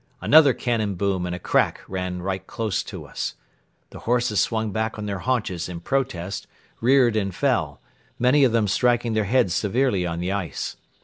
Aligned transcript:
Another 0.19 0.51
cannon 0.55 0.95
boom 0.95 1.27
and 1.27 1.35
a 1.35 1.39
crack 1.39 1.81
ran 1.87 2.23
right 2.23 2.47
close 2.47 2.81
to 2.81 3.05
us. 3.05 3.35
The 3.91 3.99
horses 3.99 4.39
swung 4.39 4.71
back 4.71 4.97
on 4.97 5.05
their 5.05 5.19
haunches 5.19 5.69
in 5.69 5.79
protest, 5.79 6.47
reared 6.79 7.15
and 7.15 7.35
fell, 7.35 7.79
many 8.17 8.43
of 8.43 8.51
them 8.51 8.67
striking 8.67 9.13
their 9.13 9.25
heads 9.25 9.53
severely 9.53 10.03
on 10.07 10.19
the 10.19 10.31
ice. 10.31 10.75